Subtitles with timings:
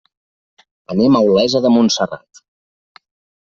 [0.93, 2.45] Anem a Olesa de Montserrat.